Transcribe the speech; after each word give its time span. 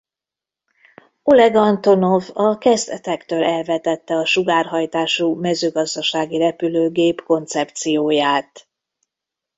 Oleg 1.23 1.55
Antonov 1.55 2.29
a 2.33 2.57
kezdetektől 2.57 3.43
elvetette 3.43 4.15
a 4.15 4.25
sugárhajtású 4.25 5.33
mezőgazdasági 5.39 6.37
repülőgép 6.37 7.23
koncepcióját. 7.23 8.67